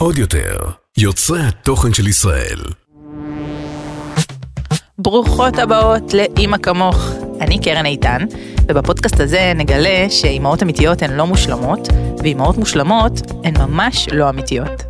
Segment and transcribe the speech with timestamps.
[0.00, 0.58] עוד יותר,
[0.98, 2.58] יוצרי התוכן של ישראל.
[4.98, 7.10] ברוכות הבאות לאימא כמוך.
[7.40, 8.18] אני קרן איתן,
[8.68, 13.12] ובפודקאסט הזה נגלה שאימהות אמיתיות הן לא מושלמות, ואימהות מושלמות
[13.44, 14.82] הן ממש לא אמיתיות.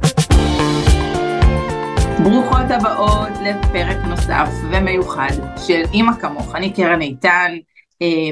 [2.23, 5.33] ברוכות הבאות לפרק נוסף ומיוחד
[5.67, 6.55] של אימא כמוך.
[6.55, 7.53] אני קרן איתן,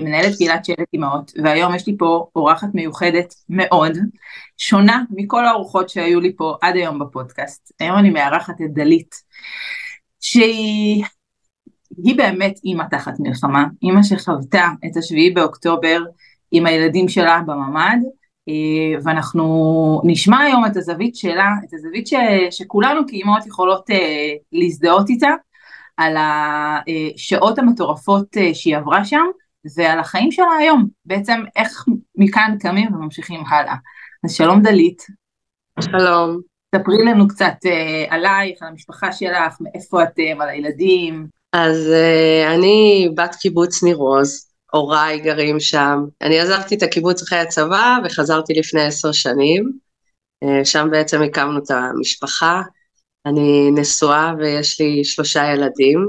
[0.03, 3.93] מנהלת קהילת שלט אימהות, והיום יש לי פה אורחת מיוחדת מאוד,
[4.57, 7.73] שונה מכל האורחות שהיו לי פה עד היום בפודקאסט.
[7.81, 9.15] היום אני מארחת את דלית,
[10.21, 11.05] שהיא
[12.05, 16.03] היא באמת אימא תחת מלחמה, אימא שחוותה את השביעי באוקטובר
[16.51, 17.99] עם הילדים שלה בממ"ד,
[18.49, 22.15] אה, ואנחנו נשמע היום את הזווית שלה, את הזווית ש,
[22.51, 25.31] שכולנו כאימהות יכולות אה, להזדהות איתה,
[25.97, 29.25] על השעות המטורפות שהיא עברה שם,
[29.77, 31.85] ועל החיים שלה היום, בעצם איך
[32.15, 33.75] מכאן קמים וממשיכים הלאה.
[34.25, 35.07] אז שלום דלית.
[35.81, 36.41] שלום.
[36.75, 41.27] ספרי לנו קצת אה, עלייך, על המשפחה שלך, מאיפה אתם, על הילדים.
[41.53, 46.05] אז אה, אני בת קיבוץ ניר עוז, הוריי גרים שם.
[46.23, 49.73] אני עזבתי את הקיבוץ אחרי הצבא וחזרתי לפני עשר שנים.
[50.43, 52.63] אה, שם בעצם הקמנו את המשפחה.
[53.27, 56.09] אני נשואה ויש לי שלושה ילדים.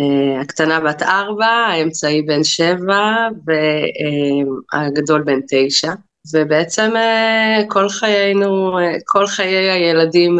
[0.00, 5.92] Uh, הקטנה בת ארבע, האמצעי בן שבע והגדול בן תשע.
[6.34, 10.38] ובעצם uh, כל חיינו, uh, כל חיי הילדים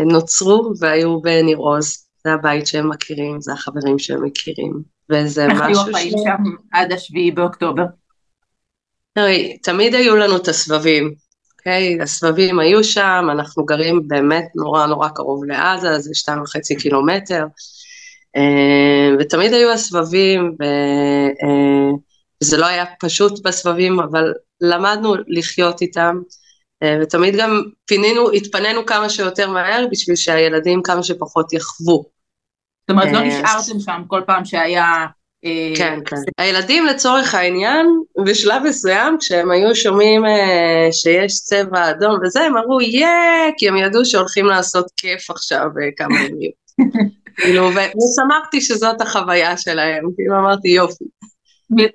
[0.00, 2.06] נוצרו והיו בניר עוז.
[2.24, 4.82] זה הבית שהם מכירים, זה החברים שהם מכירים.
[5.10, 5.60] וזה משהו ש...
[5.60, 6.42] איך היו החיים שם
[6.72, 7.84] עד השביעי באוקטובר?
[9.12, 11.14] תראי, תמיד היו לנו את הסבבים,
[11.58, 11.96] אוקיי?
[11.98, 12.02] Okay?
[12.02, 17.44] הסבבים היו שם, אנחנו גרים באמת נורא נורא קרוב לעזה, זה שתיים וחצי קילומטר.
[18.36, 21.90] אה, ותמיד היו הסבבים, אה,
[22.42, 26.20] וזה לא היה פשוט בסבבים, אבל למדנו לחיות איתם,
[26.82, 32.04] אה, ותמיד גם פינינו, התפנינו כמה שיותר מהר בשביל שהילדים כמה שפחות יחוו.
[32.80, 35.06] זאת אומרת, לא נשארתם שם כל פעם שהיה...
[35.76, 36.16] כן, כן.
[36.38, 37.86] הילדים לצורך העניין,
[38.24, 40.22] בשלב מסוים, כשהם היו שומעים
[40.92, 45.66] שיש צבע אדום וזה, הם אמרו יאה, כי הם ידעו שהולכים לעשות כיף עכשיו
[45.96, 46.50] כמה ימים.
[47.40, 51.04] כאילו, ושמחתי שזאת החוויה שלהם, כאילו אמרתי יופי.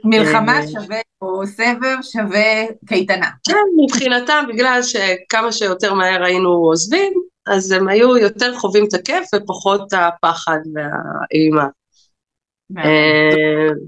[0.04, 3.30] מלחמה אה, שווה, או סבב שווה קייטנה.
[3.48, 7.14] כן, מבחינתם, בגלל שכמה שיותר מהר היינו עוזבים,
[7.48, 11.68] אז הם היו יותר חווים את הכיף ופחות הפחד והאימה.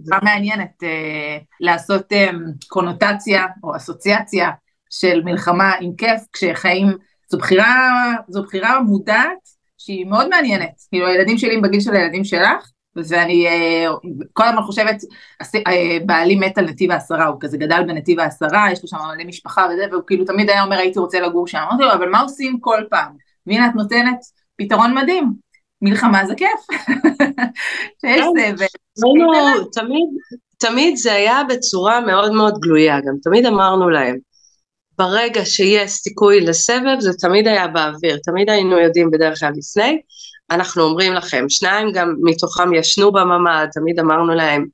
[0.10, 2.30] מה מעניינת אה, לעשות אה,
[2.68, 4.50] קונוטציה או אסוציאציה
[4.90, 6.88] של מלחמה עם כיף, כשחיים,
[7.32, 9.57] זו בחירה, זו בחירה מודעת
[9.88, 13.88] שהיא מאוד מעניינת, כאילו הילדים שלי הם בגיל של הילדים שלך, ואני אה,
[14.34, 14.96] כל הזמן חושבת,
[15.68, 19.24] אה, בעלי מת על נתיב העשרה, הוא כזה גדל בנתיב העשרה, יש לו שם מלא
[19.26, 22.20] משפחה וזה, והוא כאילו תמיד היה אומר הייתי רוצה לגור שם, אמרתי לו אבל מה
[22.20, 23.12] עושים כל פעם?
[23.48, 24.20] והנה את נותנת
[24.56, 25.34] פתרון מדהים,
[25.82, 26.60] מלחמה זה כיף,
[28.02, 28.56] שיש כן.
[28.56, 28.66] סבל.
[28.98, 29.64] לא,
[30.58, 34.18] תמיד זה היה בצורה מאוד מאוד גלויה, גם תמיד אמרנו להם,
[34.98, 40.02] ברגע שיש סיכוי לסבב זה תמיד היה באוויר, תמיד היינו יודעים בדרך כלל לפני,
[40.52, 44.66] אנחנו אומרים לכם, שניים גם מתוכם ישנו בממ"ד, תמיד אמרנו להם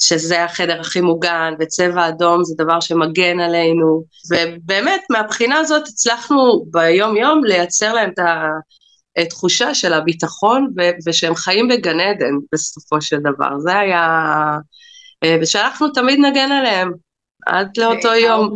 [0.00, 7.16] שזה החדר הכי מוגן וצבע אדום זה דבר שמגן עלינו, ובאמת מהבחינה הזאת הצלחנו ביום
[7.16, 8.18] יום לייצר להם את
[9.16, 14.06] התחושה של הביטחון ו- ושהם חיים בגן עדן בסופו של דבר, זה היה,
[15.24, 16.92] אה, ושאנחנו תמיד נגן עליהם,
[17.46, 18.52] עד לאותו יום.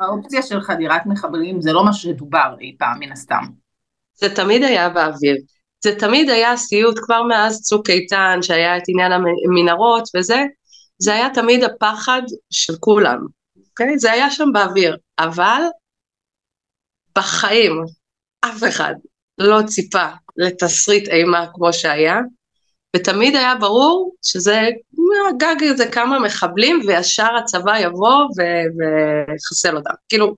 [0.00, 3.44] האופציה של חדירת מחבלים זה לא מה שדובר אי פעם מן הסתם.
[4.14, 5.36] זה תמיד היה באוויר.
[5.84, 10.42] זה תמיד היה סיוט כבר מאז צוק איתן, שהיה את עניין המנהרות וזה,
[10.98, 13.18] זה היה תמיד הפחד של כולם,
[13.68, 13.98] אוקיי?
[13.98, 15.62] זה היה שם באוויר, אבל
[17.18, 17.72] בחיים
[18.40, 18.94] אף אחד
[19.38, 20.06] לא ציפה
[20.36, 22.20] לתסריט אימה כמו שהיה,
[22.96, 24.68] ותמיד היה ברור שזה
[25.38, 29.94] גג איזה כמה מחבלים וישר הצבא יבוא ויחסל אותם.
[30.08, 30.36] כאילו,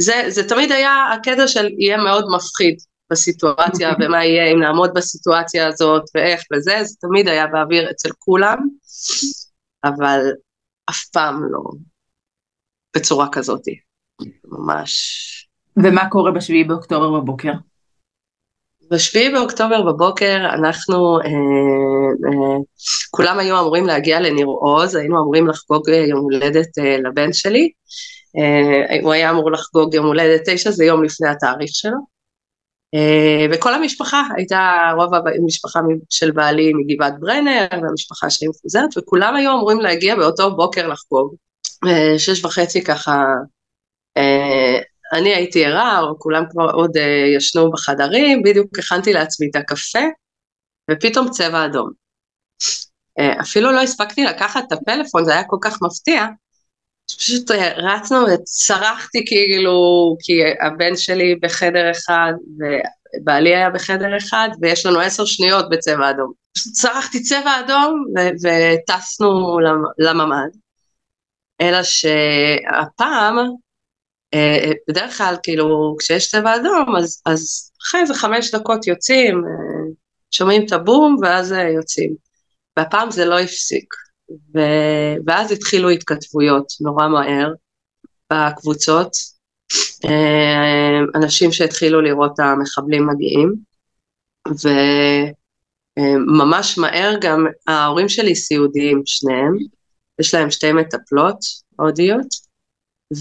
[0.00, 2.78] זה, זה תמיד היה הקטע של יהיה מאוד מפחיד
[3.10, 8.58] בסיטואציה ומה יהיה אם נעמוד בסיטואציה הזאת ואיך וזה, זה תמיד היה באוויר אצל כולם,
[9.84, 10.20] אבל
[10.90, 11.60] אף פעם לא
[12.96, 13.62] בצורה כזאת,
[14.44, 15.22] ממש.
[15.76, 17.52] ומה קורה בשביעי באוקטובר בבוקר?
[18.90, 22.58] בשביעי באוקטובר בבוקר אנחנו, אה, אה,
[23.10, 27.70] כולם היו אמורים להגיע לניר עוז, היינו אמורים לחגוג אה, יום הולדת אה, לבן שלי,
[28.38, 31.98] אה, הוא היה אמור לחגוג יום הולדת תשע, זה יום לפני התאריך שלו,
[32.94, 35.80] אה, וכל המשפחה הייתה, רוב המשפחה
[36.10, 41.34] של בעלי מגבעת ברנר, והמשפחה שלי מפוזרת, וכולם היו אמורים להגיע באותו בוקר לחגוג.
[41.86, 43.24] אה, שש וחצי ככה,
[44.16, 44.78] אה,
[45.12, 50.04] אני הייתי ערה, או כולם כבר עוד uh, ישנו בחדרים, בדיוק הכנתי לעצמי את הקפה,
[50.90, 51.90] ופתאום צבע אדום.
[53.20, 56.26] Uh, אפילו לא הספקתי לקחת את הפלאפון, זה היה כל כך מפתיע,
[57.18, 59.80] פשוט uh, רצנו וצרחתי כאילו,
[60.20, 60.32] כי
[60.66, 66.32] הבן שלי בחדר אחד, ובעלי היה בחדר אחד, ויש לנו עשר שניות בצבע אדום.
[66.56, 68.04] פשוט צרחתי צבע אדום,
[68.42, 69.58] וטסנו
[69.98, 70.66] לממ"ד.
[71.60, 73.44] אלא שהפעם, אה,
[74.88, 79.92] בדרך כלל כאילו כשיש צבע אדום אז, אז אחרי איזה חמש דקות יוצאים, אה,
[80.30, 82.14] שומעים את הבום ואז אה, יוצאים.
[82.76, 83.94] והפעם זה לא הפסיק.
[84.54, 84.58] ו...
[85.26, 87.52] ואז התחילו התכתבויות נורא מהר
[88.32, 89.12] בקבוצות,
[91.14, 93.54] אנשים שהתחילו לראות את המחבלים מגיעים,
[95.98, 99.56] וממש מהר גם ההורים שלי סיעודיים שניהם,
[100.20, 101.38] יש להם שתי מטפלות
[101.76, 102.45] הודיות,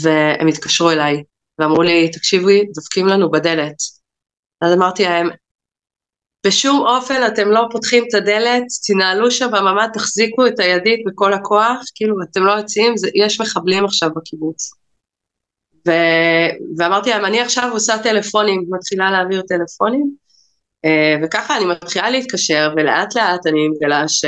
[0.03, 1.23] והם התקשרו אליי
[1.59, 3.75] ואמרו לי, תקשיבי, דופקים לנו בדלת.
[4.61, 5.29] אז אמרתי להם,
[6.45, 11.83] בשום אופן אתם לא פותחים את הדלת, תנהלו שם בממ"ד, תחזיקו את הידית בכל הכוח,
[11.95, 14.71] כאילו אתם לא יוצאים, זה, יש מחבלים עכשיו בקיבוץ.
[15.87, 15.91] ו,
[16.77, 20.15] ואמרתי להם, אני עכשיו עושה טלפונים, מתחילה להעביר טלפונים,
[20.85, 24.25] אה, וככה אני מתחילה להתקשר, ולאט לאט אני מגלה ש...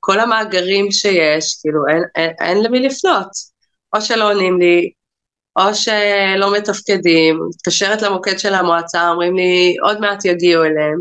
[0.00, 3.49] כל המאגרים שיש, כאילו אין, אין, אין למי לפנות,
[3.94, 4.92] או שלא עונים לי,
[5.58, 10.98] או שלא מתפקדים, מתקשרת למוקד של המועצה, אומרים לי עוד מעט יגיעו אליהם,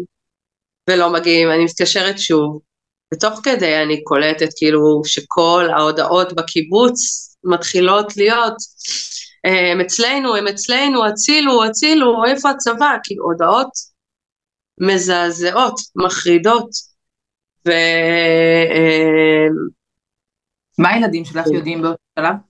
[0.89, 2.59] ולא מגיעים, אני מתקשרת שוב,
[3.13, 6.99] ותוך כדי אני קולטת כאילו שכל ההודעות בקיבוץ
[7.43, 8.55] מתחילות להיות,
[9.43, 13.69] הם אצלנו, הם אצלנו, הצילו, הצילו, איפה הצבא, כאילו הודעות
[14.81, 16.69] מזעזעות, מחרידות,
[17.67, 17.71] ו...
[20.77, 21.47] מה הילדים שלך.
[21.53, 22.48] יודעים באותו שלב?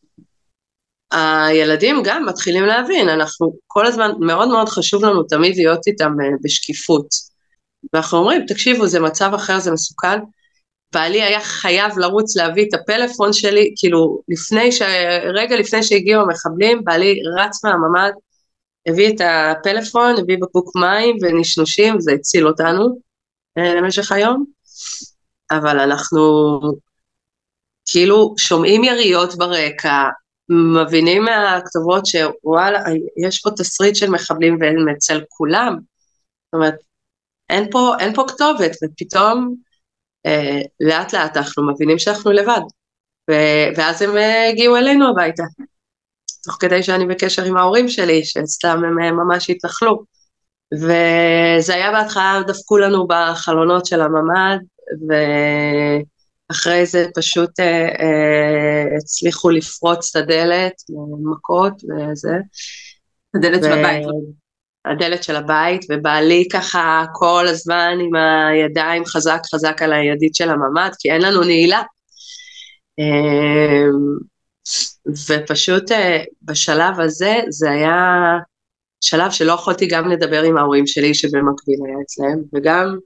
[1.11, 6.29] הילדים גם מתחילים להבין, אנחנו כל הזמן, מאוד מאוד חשוב לנו תמיד להיות איתם אה,
[6.43, 7.07] בשקיפות.
[7.93, 10.19] ואנחנו אומרים, תקשיבו, זה מצב אחר, זה מסוכן.
[10.93, 14.81] בעלי היה חייב לרוץ להביא את הפלאפון שלי, כאילו, לפני ש...
[15.33, 18.11] רגע לפני שהגיעו המחבלים, בעלי רץ מהממ"ד,
[18.87, 22.99] הביא את הפלאפון, הביא בקבוק מים ונשנושים, זה הציל אותנו
[23.57, 24.45] אה, למשך היום.
[25.51, 26.21] אבל אנחנו
[27.91, 30.03] כאילו שומעים יריות ברקע,
[30.49, 32.79] מבינים מהכתובות שוואלה,
[33.27, 35.77] יש פה תסריט של מחבלים והם אצל כולם.
[36.45, 36.75] זאת אומרת,
[37.49, 39.55] אין פה, אין פה כתובת, ופתאום
[40.25, 42.61] אה, לאט לאט אנחנו מבינים שאנחנו לבד.
[43.31, 45.43] ו- ואז הם אה, הגיעו אלינו הביתה.
[46.43, 50.03] תוך כדי שאני בקשר עם ההורים שלי, שאצלם הם אה, ממש התנחלו.
[50.73, 54.59] וזה היה בהתחלה, דפקו לנו בחלונות של הממ"ד,
[56.49, 60.73] ואחרי זה פשוט אה, אה, הצליחו לפרוץ את הדלת,
[61.23, 62.35] מכות וזה.
[63.35, 63.63] הדלת.
[63.63, 64.05] של הבית.
[64.85, 70.89] הדלת של הבית, ובעלי ככה כל הזמן עם הידיים חזק חזק על הידית של הממ"ד,
[70.99, 71.81] כי אין לנו נעילה.
[72.99, 73.89] אה,
[75.27, 78.37] ופשוט אה, בשלב הזה, זה היה
[79.01, 82.97] שלב שלא יכולתי גם לדבר עם ההורים שלי שבמקביל היה אצלם, וגם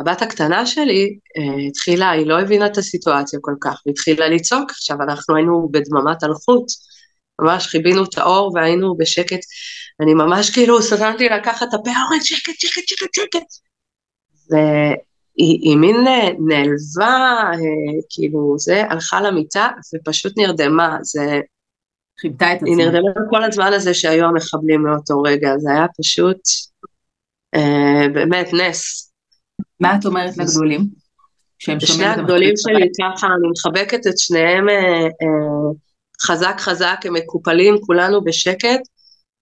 [0.00, 5.02] הבת הקטנה שלי uh, התחילה, היא לא הבינה את הסיטואציה כל כך, והתחילה לצעוק, עכשיו
[5.02, 6.66] אנחנו היינו בדממת אלחוט,
[7.40, 9.40] ממש חיבינו את האור והיינו בשקט,
[10.02, 13.46] אני ממש כאילו סתמתי לקחת את הפה, אורן שקט, שקט, שקט, שקט.
[14.50, 21.40] והיא מין אה, נעלבה, uh, כאילו זה, הלכה למיטה ופשוט נרדמה, זה...
[22.20, 22.68] חיבתה את עצמה.
[22.68, 26.40] היא נרדמה כל הזמן הזה שהיו המחבלים מאותו רגע, זה היה פשוט
[27.56, 29.09] uh, באמת נס.
[29.80, 30.80] מה את אומרת לגדולים?
[31.58, 35.72] שני הגדולים שלי ככה, אני מחבקת את שניהם אה, אה,
[36.22, 38.80] חזק חזק, הם מקופלים, כולנו בשקט,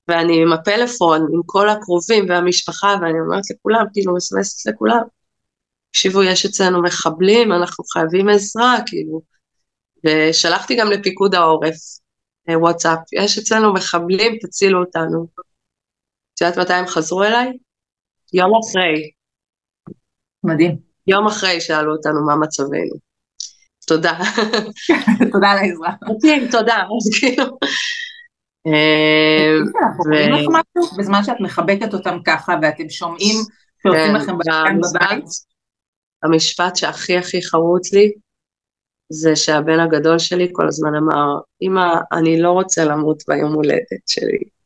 [0.09, 5.03] ואני עם הפלאפון, עם כל הקרובים והמשפחה, ואני אומרת לכולם, כאילו מסמסת לכולם,
[5.91, 9.21] תקשיבו, יש אצלנו מחבלים, אנחנו חייבים עזרה, כאילו.
[10.07, 11.75] ושלחתי גם לפיקוד העורף,
[12.49, 15.27] אה, וואטסאפ, יש אצלנו מחבלים, תצילו אותנו.
[16.35, 17.53] את יודעת מתי הם חזרו אליי?
[18.33, 19.11] יום אחרי,
[20.45, 20.77] מדהים.
[21.07, 22.95] יום אחרי שאלו אותנו מה מצבנו.
[23.87, 24.19] תודה.
[25.33, 25.93] תודה על העזרה.
[26.09, 27.45] מדהים, תודה, אז כאילו.
[28.67, 29.55] אה,
[30.99, 33.37] בזמן שאת מחבקת אותם ככה ואתם שומעים
[33.83, 35.25] שעושים כן, לכם בבית.
[36.23, 38.13] המשפט שהכי הכי חרוט לי
[39.13, 44.58] זה שהבן הגדול שלי כל הזמן אמר, אמא, אני לא רוצה למות ביום הולדת שלי.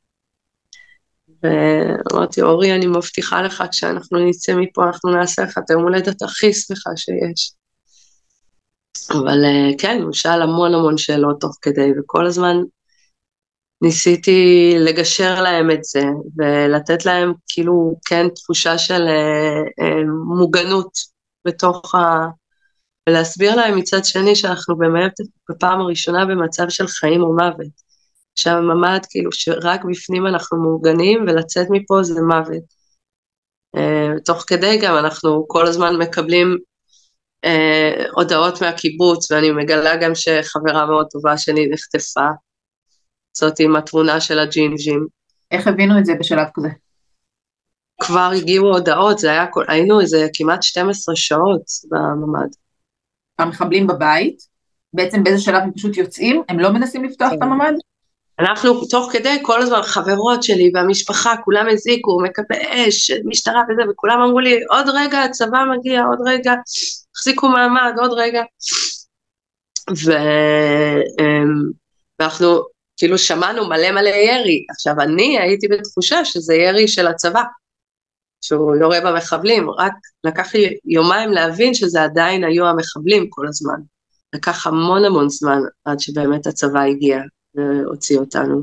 [1.42, 6.52] ואמרתי, אורי, אני מבטיחה לך, כשאנחנו נצא מפה, אנחנו נעשה לך את היום הולדת הכי
[6.52, 7.52] שמחה שיש.
[9.10, 12.56] אבל אה, כן, הוא שאל המון המון שאלות תוך כדי, וכל הזמן
[13.82, 16.02] ניסיתי לגשר להם את זה,
[16.38, 20.04] ולתת להם כאילו, כן, תחושה של אה, אה,
[20.36, 20.90] מוגנות
[21.46, 22.26] בתוך ה...
[23.08, 25.12] ולהסביר להם מצד שני שאנחנו באמת
[25.50, 27.91] בפעם הראשונה במצב של חיים או מוות.
[28.34, 32.82] שהממ"ד, כאילו, שרק בפנים אנחנו מאורגנים, ולצאת מפה זה מוות.
[33.76, 36.56] Uh, תוך כדי גם אנחנו כל הזמן מקבלים
[37.46, 37.48] uh,
[38.16, 42.26] הודעות מהקיבוץ, ואני מגלה גם שחברה מאוד טובה שלי נחטפה.
[43.36, 45.06] זאת עם התמונה של הג'ינג'ים.
[45.50, 46.68] איך הבינו את זה בשלב כזה?
[48.02, 52.48] כבר הגיעו הודעות, זה היה, היינו איזה כמעט 12 שעות בממ"ד.
[53.38, 54.38] המחבלים בבית,
[54.94, 57.42] בעצם באיזה שלב הם פשוט יוצאים, הם לא מנסים לפתוח את כן.
[57.42, 57.74] הממ"ד?
[58.38, 64.20] אנחנו תוך כדי כל הזמן חברות שלי והמשפחה כולם הזיקו מכבי אש משטרה וזה וכולם
[64.20, 66.54] אמרו לי עוד רגע הצבא מגיע עוד רגע
[67.16, 68.42] החזיקו מעמד עוד רגע.
[70.04, 70.12] ו...
[71.20, 71.70] אמ,
[72.18, 72.62] ואנחנו
[72.96, 74.66] כאילו שמענו מלא מלא ירי.
[74.70, 77.42] עכשיו אני הייתי בתחושה שזה ירי של הצבא
[78.40, 79.70] שהוא יורה במחבלים.
[79.70, 79.92] רק
[80.24, 83.80] לקח לי יומיים להבין שזה עדיין היו המחבלים כל הזמן.
[84.34, 87.18] לקח המון המון זמן עד שבאמת הצבא הגיע
[87.54, 88.62] והוציא אותנו.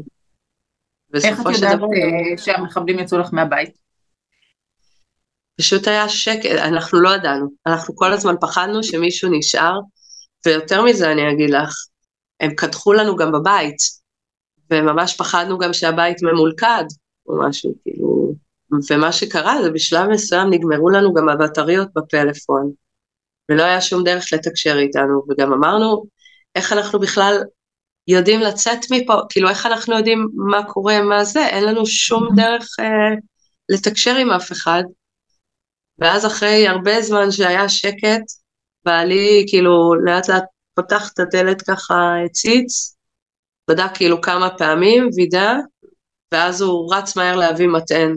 [1.24, 1.80] איך את יודעת.
[1.82, 3.78] אה, שהמחבלים יצאו לך מהבית?
[5.60, 9.80] פשוט היה שקט, אנחנו לא ידענו, אנחנו כל הזמן פחדנו שמישהו נשאר,
[10.46, 11.74] ויותר מזה אני אגיד לך,
[12.40, 13.78] הם קדחו לנו גם בבית,
[14.72, 16.84] וממש פחדנו גם שהבית ממולכד,
[17.28, 18.34] או משהו, כאילו,
[18.92, 22.72] ומה שקרה זה בשלב מסוים נגמרו לנו גם הבטריות בפלאפון,
[23.50, 26.06] ולא היה שום דרך לתקשר איתנו, וגם אמרנו,
[26.56, 27.44] איך אנחנו בכלל
[28.10, 32.36] יודעים לצאת מפה, כאילו איך אנחנו יודעים מה קורה, מה זה, אין לנו שום mm-hmm.
[32.36, 33.16] דרך אה,
[33.70, 34.84] לתקשר עם אף אחד.
[36.00, 38.24] ואז אחרי הרבה זמן שהיה שקט,
[38.86, 40.44] בעלי כאילו לאט לאט
[40.76, 42.96] פותח את הדלת ככה הציץ,
[43.70, 45.54] בדק כאילו כמה פעמים, וידא,
[46.34, 48.16] ואז הוא רץ מהר להביא מטען,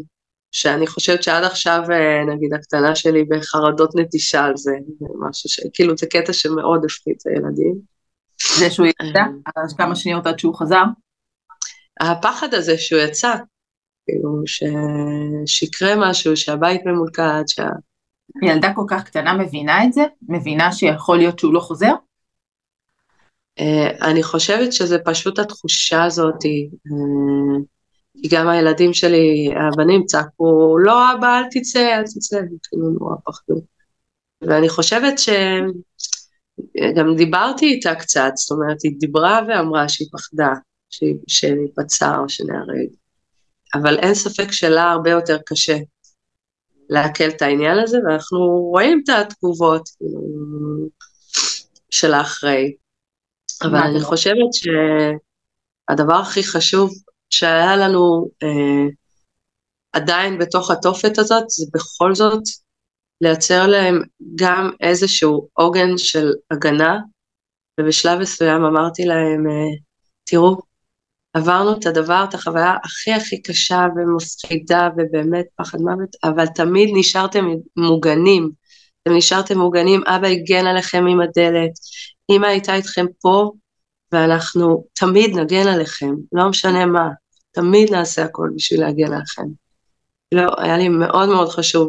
[0.52, 4.72] שאני חושבת שעד עכשיו, אה, נגיד, הקטנה שלי בחרדות נטישה על זה,
[5.28, 5.60] משהו ש...
[5.74, 7.91] כאילו זה קטע שמאוד הפחיד את הילדים.
[8.58, 9.22] זה שהוא יצא,
[9.56, 9.78] אז אה.
[9.78, 10.84] כמה שניות עד שהוא חזר?
[12.00, 13.34] הפחד הזה שהוא יצא,
[14.06, 14.42] כאילו.
[15.46, 17.66] שיקרה משהו, שהבית ממולכד, שה...
[18.42, 20.02] ילדה כל כך קטנה מבינה את זה?
[20.28, 21.92] מבינה שיכול להיות שהוא לא חוזר?
[23.60, 27.62] Uh, אני חושבת שזה פשוט התחושה הזאת, uh,
[28.22, 32.36] כי גם הילדים שלי, הבנים צעקו, לא אבא אל תצא, אל תצא,
[32.68, 33.60] כאילו נורא פחדו.
[34.42, 35.28] ואני חושבת ש...
[36.96, 40.52] גם דיברתי איתה קצת, זאת אומרת, היא דיברה ואמרה שהיא פחדה,
[41.26, 42.88] שניפצע או שנהרג.
[43.74, 45.76] אבל אין ספק שלה הרבה יותר קשה
[46.88, 48.38] לעכל את העניין הזה, ואנחנו
[48.72, 50.20] רואים את התגובות כאילו,
[51.90, 52.74] של האחרי.
[53.62, 54.00] אבל אני?
[54.00, 56.90] חושבת שהדבר הכי חשוב
[57.30, 58.88] שהיה לנו אה,
[59.92, 62.42] עדיין בתוך התופת הזאת, זה בכל זאת
[63.22, 64.02] לייצר להם
[64.34, 66.98] גם איזשהו עוגן של הגנה,
[67.80, 69.76] ובשלב מסוים אמרתי להם, אה,
[70.24, 70.56] תראו,
[71.34, 77.44] עברנו את הדבר, את החוויה הכי הכי קשה ומפחידה ובאמת פחד מוות, אבל תמיד נשארתם
[77.76, 78.50] מוגנים.
[79.02, 81.72] אתם נשארתם מוגנים, אבא הגן עליכם עם הדלת,
[82.30, 83.52] אמא הייתה איתכם פה,
[84.12, 87.08] ואנחנו תמיד נגן עליכם, לא משנה מה,
[87.52, 89.46] תמיד נעשה הכל בשביל להגן עליכם.
[90.34, 91.88] לא, היה לי מאוד מאוד חשוב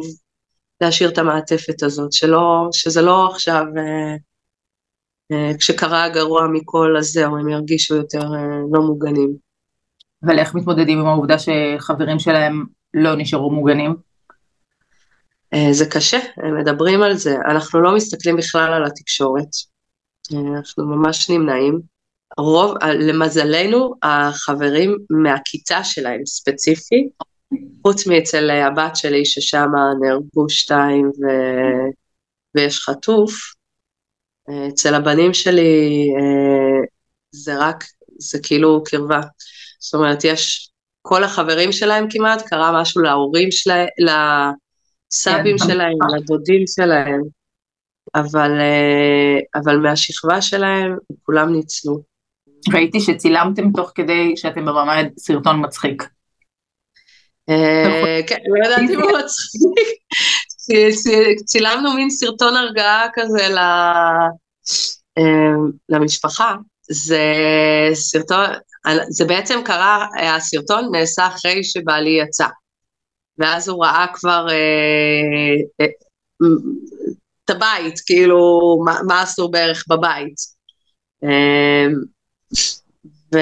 [0.80, 4.16] להשאיר את המעטפת הזאת, שלא, שזה לא עכשיו, אה,
[5.32, 9.36] אה, כשקרה הגרוע מכל אז זהו, הם ירגישו יותר אה, לא מוגנים.
[10.24, 12.64] אבל איך מתמודדים עם העובדה שחברים שלהם
[12.94, 13.96] לא נשארו מוגנים?
[15.54, 19.48] אה, זה קשה, הם מדברים על זה, אנחנו לא מסתכלים בכלל על התקשורת,
[20.34, 21.80] אה, אנחנו ממש נמנעים.
[22.38, 27.08] רוב, למזלנו, החברים מהכיתה שלהם ספציפי,
[27.82, 29.68] חוץ מאצל הבת שלי ששם
[30.00, 31.26] נהרגו שתיים ו...
[32.54, 33.34] ויש חטוף,
[34.68, 36.86] אצל הבנים שלי אה,
[37.30, 37.84] זה רק,
[38.18, 39.20] זה כאילו קרבה.
[39.80, 40.70] זאת אומרת, יש,
[41.06, 45.64] כל החברים שלהם כמעט, קרה משהו להורים שלהם, לסבים כן.
[45.64, 47.20] שלהם, לדודים שלהם,
[48.14, 52.02] אבל, אה, אבל מהשכבה שלהם כולם ניצלו.
[52.72, 56.02] ראיתי שצילמתם תוך כדי שאתם במעמד סרטון מצחיק.
[57.48, 59.98] אה, כן, לא ידעתי מה מצחיק.
[61.44, 63.48] צילמנו מין סרטון הרגעה כזה
[65.18, 65.22] אה,
[65.88, 66.54] למשפחה.
[66.90, 67.22] זה
[67.94, 68.46] סרטון,
[69.08, 72.46] זה בעצם קרה, הסרטון נעשה אחרי שבעלי יצא.
[73.38, 75.86] ואז הוא ראה כבר אה,
[77.44, 80.34] את הבית, כאילו, מה, מה אסור בערך בבית.
[83.34, 83.38] ו,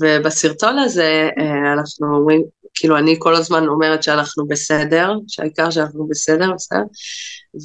[0.00, 2.42] ובסרטון הזה אה, אנחנו אומרים,
[2.76, 6.82] כאילו אני כל הזמן אומרת שאנחנו בסדר, שהעיקר שאנחנו בסדר, בסדר,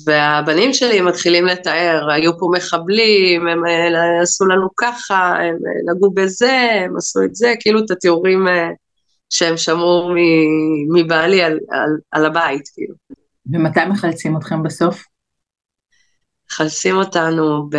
[0.05, 6.11] והבנים שלי מתחילים לתאר, היו פה מחבלים, הם אה, עשו לנו ככה, הם אה, נגעו
[6.13, 8.45] בזה, הם עשו את זה, כאילו את התיאורים
[9.29, 10.09] שהם שמעו
[10.93, 12.95] מבעלי על, על, על הבית, כאילו.
[13.53, 15.03] ומתי מחלצים אתכם בסוף?
[16.51, 17.77] מחלצים אותנו ב,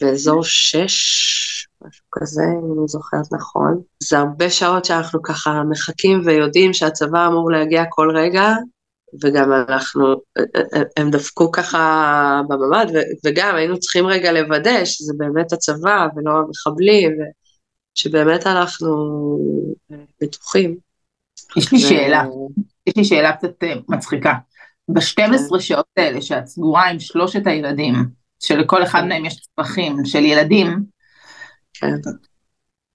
[0.00, 3.80] באזור שש, משהו כזה, אם אני זוכרת נכון.
[4.02, 8.54] זה הרבה שעות שאנחנו ככה מחכים ויודעים שהצבא אמור להגיע כל רגע,
[9.24, 10.14] וגם אנחנו,
[10.96, 12.86] הם דפקו ככה בממ"ד,
[13.26, 17.12] וגם היינו צריכים רגע לוודא שזה באמת הצבא ולא המחבלים,
[17.94, 18.88] שבאמת אנחנו
[20.22, 20.76] בטוחים.
[21.56, 22.24] יש לי שאלה,
[22.86, 24.32] יש לי שאלה קצת אה, מצחיקה.
[24.88, 25.60] ב-12 כן.
[25.60, 27.94] שעות האלה שאת סגורה עם שלושת הילדים,
[28.40, 29.08] שלכל אחד כן.
[29.08, 30.84] מהם יש צרכים של ילדים,
[31.80, 32.10] כן.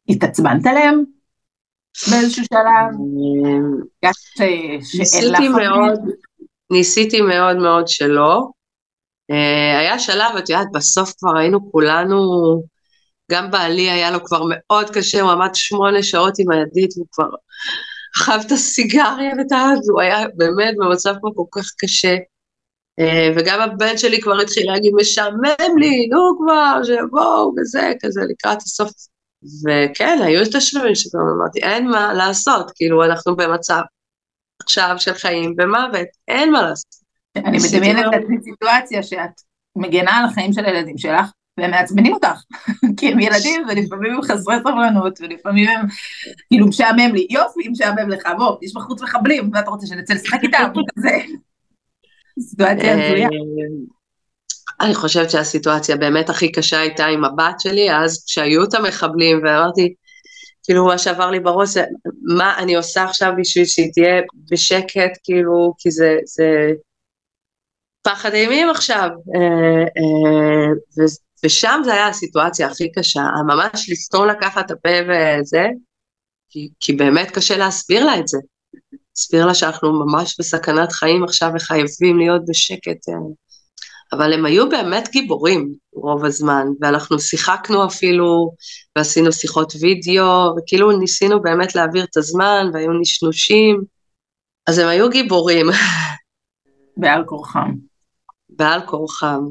[0.09, 1.03] התעצבנת עליהם
[2.11, 2.95] באיזשהו שלב?
[4.99, 5.99] ניסיתי מאוד,
[6.71, 8.47] ניסיתי מאוד מאוד שלא.
[9.31, 12.19] אה, היה שלב, את יודעת, בסוף כבר היינו כולנו,
[13.31, 17.29] גם בעלי היה לו כבר מאוד קשה, הוא עמד שמונה שעות עם הידית, הוא כבר
[18.15, 19.69] חב את הסיגריה ואת ה...
[19.91, 22.15] הוא היה באמת במצב כבר כל כך קשה.
[22.99, 28.61] אה, וגם הבן שלי כבר התחיל להגיד, משעמם לי, נו כבר, שיבואו, וזה, כזה לקראת
[28.61, 28.91] הסוף.
[29.65, 33.81] וכן, היו את השלבים שגם אמרתי, אין מה לעשות, כאילו, אנחנו במצב
[34.61, 37.03] עכשיו של חיים ומוות, אין מה לעשות.
[37.37, 39.41] אני מדמיינת את הסיטואציה שאת
[39.75, 42.41] מגנה על החיים של הילדים שלך, והם מעצבנים אותך,
[42.97, 45.85] כי הם ילדים ולפעמים הם חסרי סבלנות ולפעמים הם
[46.47, 50.71] כאילו משעמם לי, יופי משעמם לך, בוא, יש בחוץ מחבלים, ואתה רוצה שנצא לשחק איתם,
[50.97, 51.17] כזה.
[52.39, 53.29] סיטואציה הזויה.
[54.81, 59.93] אני חושבת שהסיטואציה באמת הכי קשה הייתה עם הבת שלי, אז כשהיו את המחבלים, ואמרתי,
[60.63, 61.83] כאילו מה שעבר לי בראש זה,
[62.37, 64.21] מה אני עושה עכשיו בשביל שהיא תהיה
[64.51, 66.71] בשקט, כאילו, כי זה, זה
[68.01, 69.09] פחד אימים עכשיו.
[69.35, 71.05] אה, אה,
[71.43, 75.65] ושם זה היה הסיטואציה הכי קשה, ממש לסתום לקחת את הפה וזה,
[76.49, 78.37] כי, כי באמת קשה להסביר לה את זה.
[79.17, 83.09] להסביר לה שאנחנו ממש בסכנת חיים עכשיו וחייבים להיות בשקט.
[83.09, 83.13] אה.
[84.13, 88.53] אבל הם היו באמת גיבורים רוב הזמן, ואנחנו שיחקנו אפילו,
[88.95, 93.83] ועשינו שיחות וידאו, וכאילו ניסינו באמת להעביר את הזמן, והיו נשנושים,
[94.67, 95.65] אז הם היו גיבורים.
[96.97, 97.71] בעל כורחם.
[98.49, 99.41] בעל כורחם,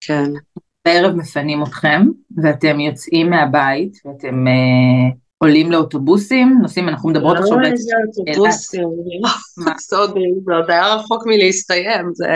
[0.00, 0.30] כן.
[0.84, 2.02] בערב מפנים אתכם,
[2.42, 7.58] ואתם יוצאים מהבית, ואתם אה, עולים לאוטובוסים, נוסעים, אנחנו מדברות עכשיו...
[7.58, 8.88] לא איזה אוטובוסים,
[9.78, 12.26] זה עוד היה רחוק מלהסתיים, זה...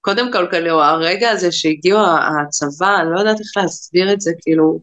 [0.00, 4.80] קודם כל, כאילו, הרגע הזה שהגיעו הצבא, אני לא יודעת איך להסביר את זה, כאילו,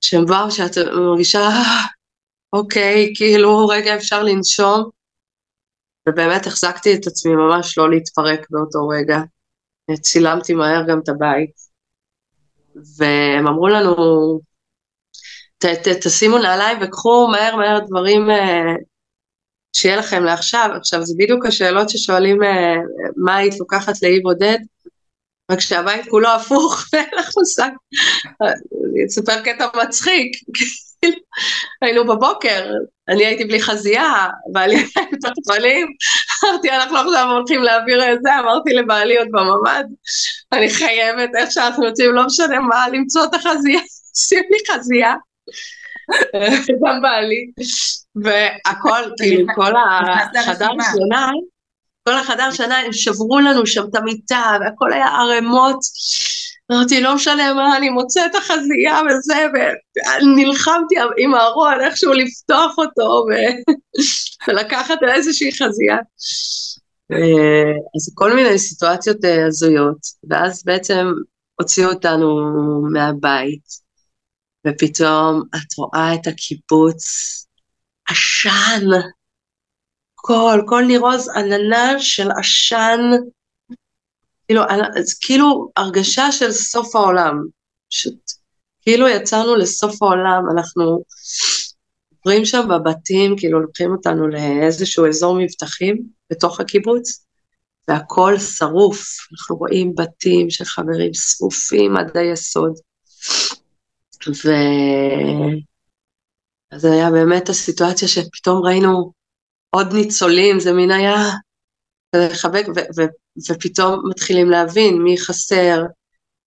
[0.00, 1.48] שהם באו, שאת מרגישה,
[2.52, 4.90] אוקיי, כאילו, רגע אפשר לנשום,
[6.08, 9.18] ובאמת החזקתי את עצמי ממש לא להתפרק באותו רגע.
[10.00, 11.50] צילמתי מהר גם את הבית,
[12.98, 13.94] והם אמרו לנו,
[15.58, 18.74] ת, ת, תשימו נעליים וקחו מהר מהר דברים אה,
[19.76, 20.70] שיהיה לכם לעכשיו.
[20.76, 22.74] עכשיו, זה בדיוק השאלות ששואלים אה,
[23.16, 24.58] מה היית לוקחת לאי בודד,
[25.50, 27.70] רק שהבית כולו הפוך, ואין לך מושג.
[28.40, 30.32] אני אספר קטע מצחיק.
[31.82, 32.70] היינו בבוקר,
[33.08, 35.86] אני הייתי בלי חזייה, בעלי היה עם תחתונים,
[36.44, 39.84] אמרתי, אנחנו עכשיו הולכים להעביר את זה, אמרתי לבעלי עוד בממ"ד,
[40.52, 43.80] אני חייבת, איך שאנחנו יוצאים, לא משנה מה, למצוא את החזייה,
[44.14, 45.14] שים לי חזייה,
[46.86, 47.50] גם בעלי,
[48.14, 49.72] והכל, כאילו, כל
[50.40, 51.30] החדר שינה,
[52.08, 55.78] כל החדר שינה, הם שברו לנו שם את המיטה, והכל היה ערימות.
[56.72, 59.46] אמרתי, לא משנה מה, אני מוצאת את החזייה וזה,
[60.22, 63.32] ונלחמתי עם הארון איכשהו לפתוח אותו ו...
[64.48, 65.98] ולקחת איזושהי חזייה.
[67.96, 69.98] אז כל מיני סיטואציות אה, הזויות,
[70.30, 71.06] ואז בעצם
[71.60, 72.28] הוציאו אותנו
[72.92, 73.85] מהבית,
[74.66, 77.02] ופתאום את רואה את הקיבוץ,
[78.08, 78.86] עשן,
[80.14, 83.00] כל, כל נרוז עננה של עשן,
[84.46, 84.62] כאילו,
[85.20, 87.42] כאילו הרגשה של סוף העולם,
[87.90, 88.30] פשוט
[88.80, 91.02] כאילו יצאנו לסוף העולם, אנחנו
[92.24, 97.26] עוברים שם בבתים, כאילו לוקחים אותנו לאיזשהו אזור מבטחים בתוך הקיבוץ,
[97.88, 102.72] והכל שרוף, אנחנו רואים בתים של חברים שרופים עד היסוד.
[104.28, 104.48] ו...
[106.70, 109.12] אז היה באמת הסיטואציה שפתאום ראינו
[109.70, 111.14] עוד ניצולים, זה מין היה
[112.16, 115.82] לחבק, ו- ו- ופתאום מתחילים להבין מי חסר,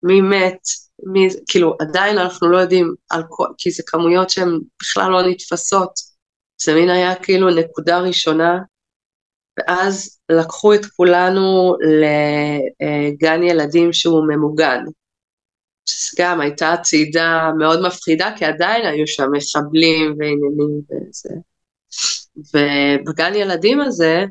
[0.03, 0.59] מי מת,
[1.03, 5.91] מי, כאילו עדיין אנחנו לא יודעים על כל, כי זה כמויות שהן בכלל לא נתפסות.
[6.61, 8.59] זה מין היה כאילו נקודה ראשונה,
[9.57, 14.83] ואז לקחו את כולנו לגן ילדים שהוא ממוגן.
[15.89, 21.33] שזה גם הייתה צעידה מאוד מפחידה, כי עדיין היו שם מחבלים ועניינים וזה.
[22.53, 24.25] ובגן ילדים הזה,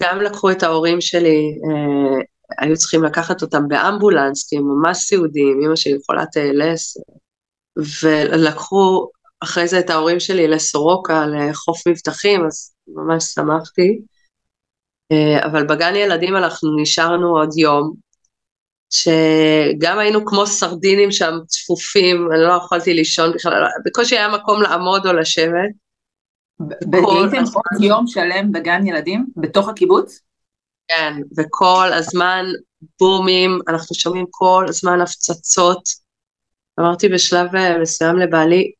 [0.00, 2.20] גם לקחו את ההורים שלי, אה,
[2.58, 7.02] היו צריכים לקחת אותם באמבולנס, כי הם ממש סיעודיים, אמא שלי חולת ALS,
[8.02, 9.08] ולקחו
[9.40, 14.00] אחרי זה את ההורים שלי לסורוקה, לחוף מבטחים, אז ממש שמחתי.
[15.12, 18.05] אה, אבל בגן ילדים אנחנו נשארנו עוד יום,
[18.90, 25.06] שגם היינו כמו סרדינים שם צפופים, אני לא יכולתי לישון בכלל, בקושי היה מקום לעמוד
[25.06, 25.70] או לשבת.
[26.92, 30.20] והייתם עוד יום שלם בגן ילדים, בתוך הקיבוץ?
[30.88, 32.44] כן, וכל הזמן
[33.00, 35.82] בומים, אנחנו שומעים כל הזמן הפצצות.
[36.80, 38.72] אמרתי בשלב אה, מסוים לבעלי,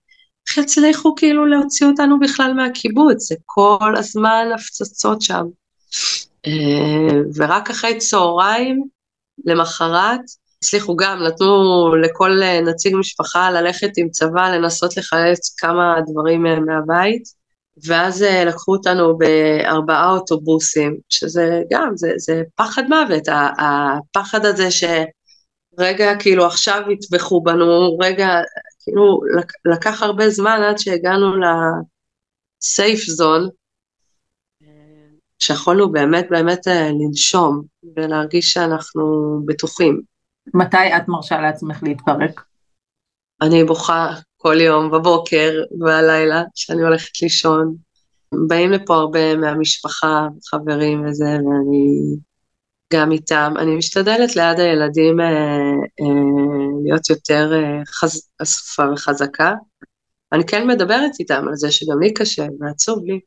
[0.49, 3.29] איך יצליחו כאילו להוציא אותנו בכלל מהקיבוץ?
[3.29, 5.45] זה כל הזמן הפצצות שם.
[6.47, 8.85] אה, ורק אחרי צהריים,
[9.45, 10.21] למחרת,
[10.59, 17.23] הצליחו גם, נתנו לכל אה, נציג משפחה ללכת עם צבא, לנסות לחלץ כמה דברים מהבית.
[17.85, 23.23] ואז אה, לקחו אותנו בארבעה אוטובוסים, שזה גם, זה, זה פחד מוות,
[23.59, 28.29] הפחד הזה שרגע כאילו עכשיו יטבחו בנו, רגע,
[28.81, 29.21] כאילו
[29.65, 31.27] לקח הרבה זמן עד שהגענו
[32.63, 33.49] לסייף זון,
[35.39, 37.63] שיכולנו באמת באמת אה, לנשום
[37.97, 39.03] ולהרגיש שאנחנו
[39.47, 40.01] בטוחים.
[40.55, 42.43] מתי את מרשה לעצמך להתפרק?
[43.43, 47.77] אני בוכה כל יום בבוקר והלילה שאני הולכת לישון.
[48.49, 52.17] באים לפה הרבה מהמשפחה, חברים וזה, ואני
[52.93, 53.55] גם איתם.
[53.59, 55.27] אני משתדלת ליד הילדים אה,
[56.01, 58.29] אה, להיות יותר אה, חז...
[58.43, 59.53] אסופה וחזקה.
[60.33, 63.21] אני כן מדברת איתם על זה שגם לי קשה ועצוב לי,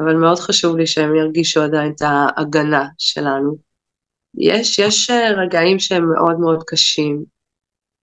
[0.00, 3.68] אבל מאוד חשוב לי שהם ירגישו עדיין את ההגנה שלנו.
[4.34, 7.24] יש, יש אה, רגעים שהם מאוד מאוד קשים,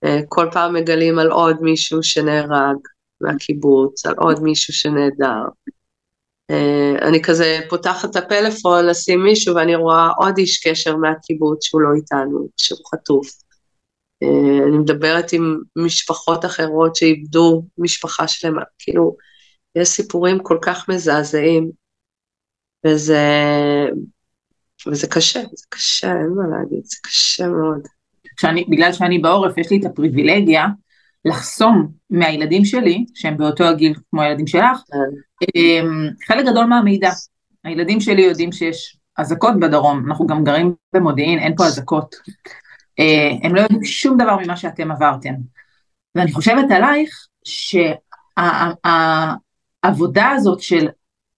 [0.04, 2.78] אה, כל פעם מגלים על עוד מישהו שנהרג
[3.22, 5.44] מהקיבוץ, על עוד מישהו שנעדר.
[6.52, 11.82] אה, אני כזה פותחת את הפלאפון לשים מישהו ואני רואה עוד איש קשר מהקיבוץ שהוא
[11.82, 13.28] לא איתנו, שהוא חטוף.
[14.68, 19.16] אני מדברת עם משפחות אחרות שאיבדו משפחה שלמה, כאילו,
[19.76, 21.72] יש סיפורים כל כך מזעזעים,
[22.86, 23.22] וזה,
[24.88, 27.88] וזה קשה, זה קשה, אין מה להגיד, זה קשה מאוד.
[28.40, 30.66] שאני, בגלל שאני בעורף, יש לי את הפריבילגיה
[31.26, 34.98] לחסום מהילדים שלי, שהם באותו הגיל כמו הילדים שלך, כן.
[35.56, 37.12] אמ, חלק גדול מהמידע.
[37.64, 42.16] הילדים שלי יודעים שיש אזעקות בדרום, אנחנו גם גרים במודיעין, אין פה אזעקות.
[43.00, 45.34] אה, הם לא יודעים שום דבר ממה שאתם עברתם.
[46.16, 47.28] ואני חושבת עלייך
[49.84, 50.88] שהעבודה הזאת של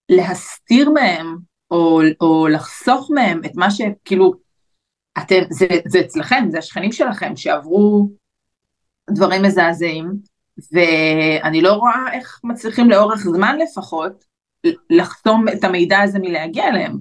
[0.10, 1.38] להסתיר מהם,
[1.72, 4.34] או, או לחסוך מהם את מה שכאילו
[5.18, 8.10] אתם, זה, זה אצלכם, זה השכנים שלכם שעברו
[9.10, 10.14] דברים מזעזעים,
[10.72, 14.26] ואני לא רואה איך מצליחים לאורך זמן לפחות
[14.90, 16.98] לחסום את המידע הזה מלהגיע אליהם.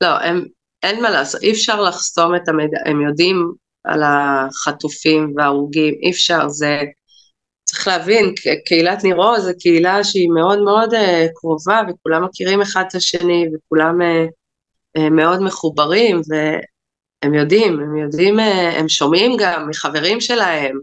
[0.00, 0.44] לא, הם,
[0.82, 3.52] אין מה לעשות, אי אפשר לחסום את המידע, הם יודעים
[3.84, 6.80] על החטופים וההרוגים, אי אפשר, זה,
[7.70, 8.34] צריך להבין,
[8.66, 10.98] קהילת ניר עוז זו קהילה שהיא מאוד מאוד uh,
[11.34, 14.04] קרובה, וכולם מכירים אחד את השני, וכולם uh,
[14.98, 16.20] uh, מאוד מחוברים,
[17.22, 20.78] הם יודעים, הם יודעים, אה, הם שומעים גם מחברים שלהם,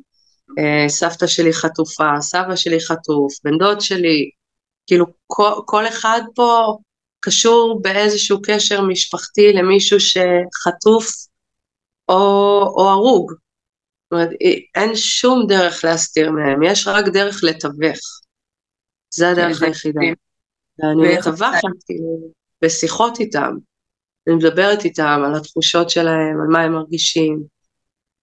[0.60, 4.30] אה, סבתא שלי חטופה, סבא שלי חטוף, בן דוד שלי,
[4.88, 6.78] כאילו כל, כל אחד פה
[7.20, 11.12] קשור באיזשהו קשר משפחתי למישהו שחטוף
[12.10, 12.16] או,
[12.78, 13.34] או הרוג.
[14.08, 14.30] זאת אומרת,
[14.76, 18.00] אין שום דרך להסתיר מהם, יש רק דרך לתווך.
[19.14, 20.02] זה הדרך היחידה.
[20.80, 21.68] ואני מתווכת
[22.64, 23.54] בשיחות איתם.
[24.28, 27.44] אני מדברת איתם על התחושות שלהם, על מה הם מרגישים.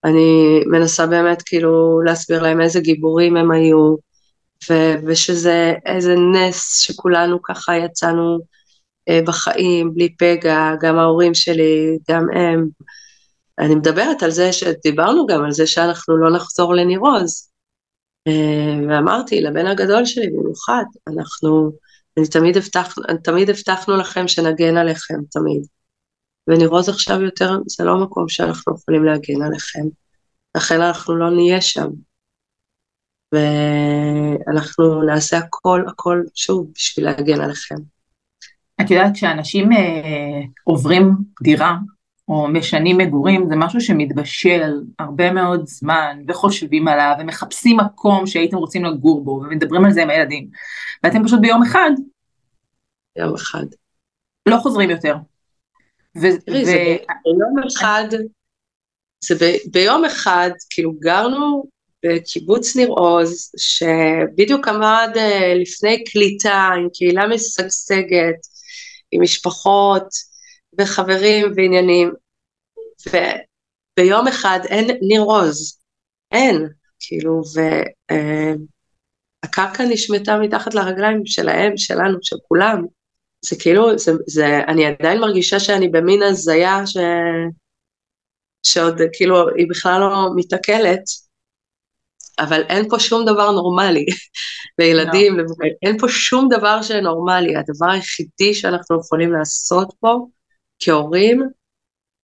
[0.04, 3.94] אני מנסה באמת כאילו להסביר להם איזה גיבורים הם היו,
[4.70, 8.38] ו- ושזה איזה נס שכולנו ככה יצאנו
[9.08, 12.68] אה, בחיים, בלי פגע, גם ההורים שלי, גם הם.
[13.58, 17.50] אני מדברת על זה שדיברנו גם על זה שאנחנו לא נחזור לניר עוז.
[18.28, 21.72] אה, ואמרתי לבן הגדול שלי במיוחד, אנחנו,
[22.18, 25.66] אני תמיד, הבטח, תמיד הבטחנו לכם שנגן עליכם, תמיד.
[26.48, 29.84] ונראות עכשיו יותר, זה לא מקום שאנחנו יכולים להגן עליכם,
[30.56, 31.88] לכן אנחנו לא נהיה שם.
[33.34, 37.76] ואנחנו נעשה הכל, הכל, שוב, בשביל להגן עליכם.
[38.80, 41.76] את יודעת, כשאנשים אה, עוברים דירה,
[42.28, 48.84] או משנים מגורים זה משהו שמתבשל הרבה מאוד זמן וחושבים עליו ומחפשים מקום שהייתם רוצים
[48.84, 50.48] לגור בו ומדברים על זה עם הילדים
[51.04, 51.90] ואתם פשוט ביום אחד
[53.18, 53.64] יום אחד
[54.48, 55.14] לא חוזרים יותר.
[56.12, 58.04] תראי, זה ביום אחד,
[59.24, 61.64] זה ביום אחד, כאילו גרנו
[62.04, 68.46] בקיבוץ ניר עוז, שבדיוק עמד אה, לפני קליטה עם קהילה משגשגת,
[69.12, 70.08] עם משפחות
[70.78, 72.12] וחברים ועניינים,
[73.08, 75.78] וביום אחד אין ניר עוז,
[76.32, 76.68] אין,
[77.00, 77.42] כאילו,
[79.44, 82.84] והקרקע אה, נשמטה מתחת לרגליים שלהם, שלנו, של כולם.
[83.44, 86.96] זה כאילו, זה, זה, אני עדיין מרגישה שאני במין הזיה ש...
[88.62, 91.02] שעוד כאילו היא בכלל לא מתעכלת,
[92.38, 94.06] אבל אין פה שום דבר נורמלי
[94.78, 95.38] לילדים, no.
[95.38, 95.44] לא.
[95.82, 100.26] אין פה שום דבר שנורמלי, הדבר היחידי שאנחנו יכולים לעשות פה
[100.78, 101.42] כהורים,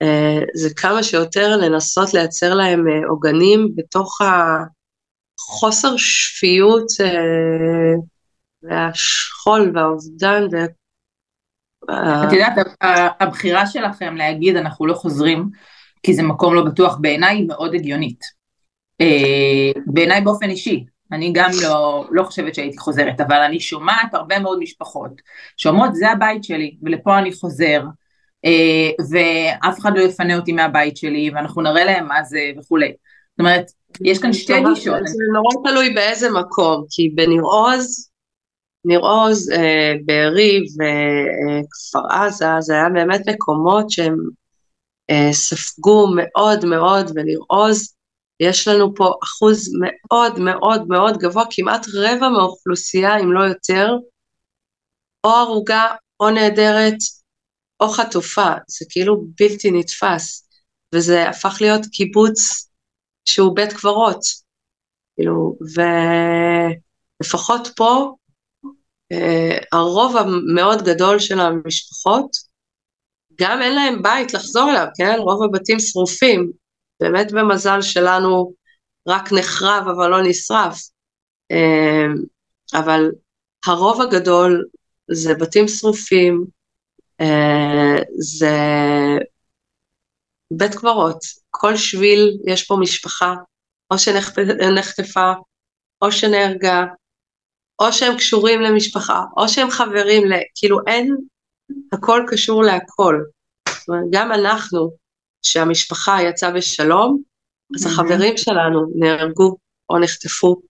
[0.02, 4.18] אה, זה כמה שיותר לנסות לייצר להם אה, עוגנים בתוך
[5.40, 7.94] החוסר שפיות אה,
[8.62, 10.42] והשכול והאובדן
[11.90, 12.66] את יודעת,
[13.20, 15.48] הבחירה שלכם להגיד אנחנו לא חוזרים,
[16.02, 18.20] כי זה מקום לא בטוח בעיניי, היא מאוד הגיונית.
[19.86, 24.58] בעיניי באופן אישי, אני גם לא, לא חושבת שהייתי חוזרת, אבל אני שומעת הרבה מאוד
[24.58, 25.12] משפחות
[25.56, 27.82] שאומרות זה הבית שלי ולפה אני חוזר,
[29.10, 32.88] ואף אחד לא יפנה אותי מהבית שלי ואנחנו נראה להם מה זה וכולי.
[32.88, 33.64] זאת אומרת,
[34.04, 35.06] יש כאן שתי גישות.
[35.06, 38.10] זה נורא תלוי באיזה מקום, כי בניר עוז
[38.84, 44.16] ניר עוז, אה, בארי וכפר עזה, זה היה באמת מקומות שהם
[45.10, 47.94] אה, ספגו מאוד מאוד, וניר עוז,
[48.40, 53.96] יש לנו פה אחוז מאוד מאוד מאוד גבוה, כמעט רבע מהאוכלוסייה, אם לא יותר,
[55.24, 55.86] או הרוגה
[56.20, 56.96] או נעדרת
[57.80, 60.48] או חטופה, זה כאילו בלתי נתפס,
[60.94, 62.70] וזה הפך להיות קיבוץ
[63.24, 64.20] שהוא בית קברות,
[65.16, 65.58] כאילו,
[67.20, 68.14] ולפחות פה
[69.12, 72.30] אה, הרוב המאוד גדול של המשפחות,
[73.40, 75.16] גם אין להם בית לחזור אליו, כן?
[75.18, 76.50] רוב הבתים שרופים.
[77.00, 78.54] באמת במזל שלנו
[79.08, 80.80] רק נחרב אבל לא נשרף.
[81.50, 82.06] אה,
[82.80, 83.10] אבל
[83.66, 84.64] הרוב הגדול
[85.10, 86.44] זה בתים שרופים,
[88.18, 88.56] זה
[90.50, 91.18] בית קברות.
[91.50, 93.34] כל שביל יש פה משפחה,
[93.90, 95.32] או שנחטפה,
[96.02, 96.84] או שנהרגה,
[97.80, 100.32] או שהם קשורים למשפחה, או שהם חברים, ל...
[100.54, 101.16] כאילו אין,
[101.92, 103.20] הכל קשור להכל.
[103.68, 104.90] זאת אומרת, גם אנחנו,
[105.42, 107.22] שהמשפחה יצאה בשלום,
[107.76, 109.56] אז החברים שלנו נהרגו
[109.90, 110.60] או נחטפו.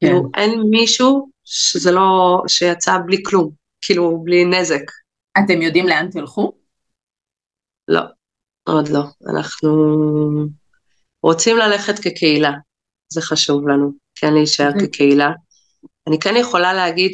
[0.00, 0.06] כן.
[0.06, 3.50] כאילו, אין מישהו שזה לא, שיצא בלי כלום,
[3.82, 4.84] כאילו, בלי נזק.
[5.38, 6.52] אתם יודעים לאן תלכו?
[7.88, 8.02] לא,
[8.64, 9.02] עוד לא.
[9.30, 9.70] אנחנו
[11.22, 12.52] רוצים ללכת כקהילה,
[13.12, 15.30] זה חשוב לנו, כן להישאר כקהילה.
[16.08, 17.12] אני כן יכולה להגיד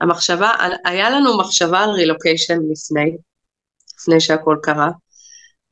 [0.00, 0.76] שהמחשבה, שה...
[0.84, 3.16] היה לנו מחשבה על רילוקיישן לפני,
[4.00, 4.90] לפני שהכל קרה,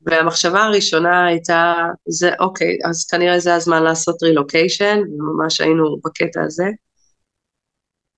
[0.01, 1.73] והמחשבה הראשונה הייתה,
[2.09, 6.65] זה אוקיי, אז כנראה זה הזמן לעשות רילוקיישן, וממש היינו בקטע הזה.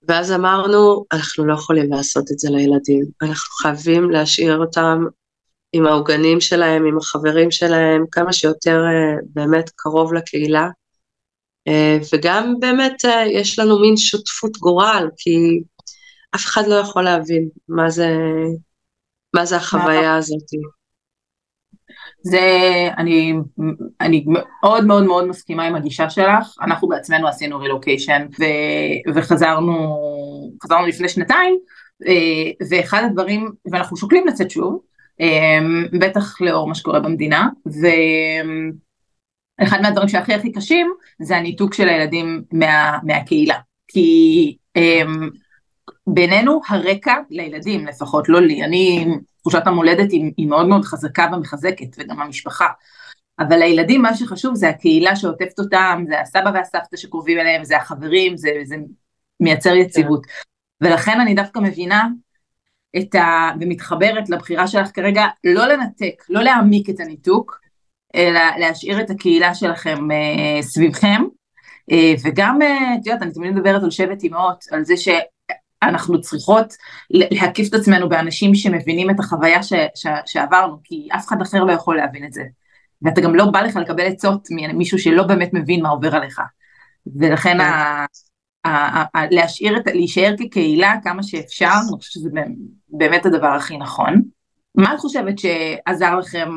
[0.08, 5.06] ואז אמרנו, אנחנו לא יכולים לעשות את זה לילדים, אנחנו חייבים להשאיר אותם
[5.74, 10.68] עם העוגנים שלהם, עם החברים שלהם, כמה שיותר אה, באמת קרוב לקהילה,
[11.68, 15.62] אה, וגם באמת אה, יש לנו מין שותפות גורל, כי
[16.36, 18.10] אף אחד לא יכול להבין מה זה,
[19.36, 20.79] מה זה החוויה הזאת.
[22.22, 22.40] זה,
[22.98, 23.34] אני,
[24.02, 28.26] אני מאוד מאוד מאוד מסכימה עם הגישה שלך, אנחנו בעצמנו עשינו רילוקיישן
[29.16, 29.98] וחזרנו
[30.64, 31.58] חזרנו לפני שנתיים,
[32.08, 34.82] אה, ואחד הדברים, ואנחנו שוקלים לצאת שוב,
[36.00, 37.88] בטח לאור מה שקורה במדינה, ו...
[39.64, 43.56] אחד מהדברים שהכי הכי קשים זה הניתוק של הילדים מה, מהקהילה.
[43.88, 45.30] כי um,
[46.08, 49.06] בינינו הרקע לילדים, לפחות לא לי, אני,
[49.42, 52.68] תחושת המולדת היא, היא מאוד מאוד חזקה ומחזקת, וגם המשפחה.
[53.40, 58.38] אבל לילדים מה שחשוב זה הקהילה שעוטפת אותם, זה הסבא והסבתא שקרובים אליהם, זה החברים,
[58.38, 58.76] זה, זה
[59.40, 60.22] מייצר יציבות.
[60.82, 62.08] ולכן אני דווקא מבינה
[62.98, 63.50] את ה...
[63.62, 67.60] ומתחברת לבחירה שלך כרגע לא לנתק, לא להעמיק את הניתוק,
[68.16, 71.22] אלא להשאיר את הקהילה שלכם אה, סביבכם,
[71.92, 74.98] אה, וגם, אה, את יודעת, אני תמיד מדברת על שבט אימהות, על זה
[75.84, 76.74] שאנחנו צריכות
[77.10, 81.72] להקיף את עצמנו באנשים שמבינים את החוויה ש, ש, שעברנו, כי אף אחד אחר לא
[81.72, 82.44] יכול להבין את זה.
[83.02, 86.42] ואתה גם לא בא לך לקבל עצות ממישהו שלא באמת מבין מה עובר עליך.
[87.16, 87.60] ולכן כן.
[87.60, 88.06] ה,
[88.66, 92.30] ה, ה, ה, להשאיר את, להישאר כקהילה כמה שאפשר, אני חושבת שזה
[92.90, 94.22] באמת הדבר הכי נכון.
[94.76, 96.50] מה את חושבת שעזר לכם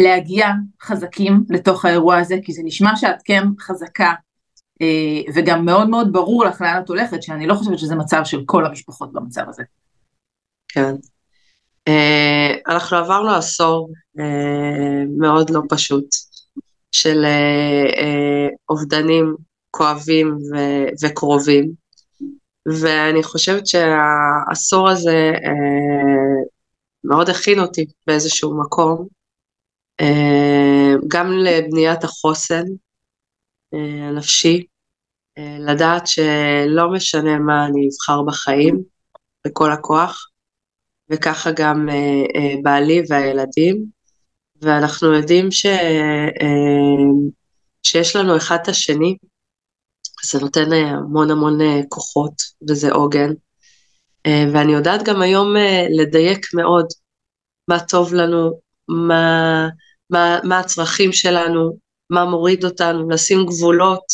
[0.00, 0.48] להגיע
[0.82, 2.36] חזקים לתוך האירוע הזה?
[2.42, 4.12] כי זה נשמע שאת כן חזקה,
[5.34, 8.66] וגם מאוד מאוד ברור לך לאן את הולכת, שאני לא חושבת שזה מצב של כל
[8.66, 9.62] המשפחות במצב הזה.
[10.68, 10.94] כן.
[11.88, 14.22] Uh, אנחנו עברנו עשור uh,
[15.18, 16.06] מאוד לא פשוט
[16.92, 17.24] של
[18.68, 19.36] אובדנים
[19.70, 20.38] כואבים
[21.02, 21.72] וקרובים,
[22.80, 25.32] ואני חושבת שהעשור הזה
[27.04, 29.06] מאוד הכין אותי באיזשהו מקום,
[31.08, 32.64] גם לבניית החוסן
[33.72, 34.66] הנפשי,
[35.38, 38.82] uh, לדעת שלא משנה מה אני אבחר בחיים,
[39.46, 40.28] בכל הכוח,
[41.10, 43.84] וככה גם uh, בעלי והילדים,
[44.62, 45.66] ואנחנו יודעים ש,
[47.82, 49.16] שיש לנו אחד את השני,
[50.24, 51.58] זה נותן המון המון
[51.88, 52.32] כוחות
[52.68, 53.30] וזה עוגן,
[54.26, 55.54] ואני יודעת גם היום
[55.98, 56.86] לדייק מאוד
[57.68, 59.68] מה טוב לנו, מה,
[60.10, 61.76] מה, מה הצרכים שלנו,
[62.12, 64.04] מה מוריד אותנו, לשים גבולות,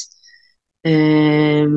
[0.86, 1.70] uh,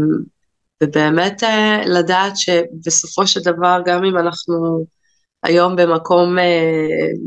[0.84, 4.86] ובאמת uh, לדעת שבסופו של דבר גם אם אנחנו
[5.44, 6.42] היום במקום uh,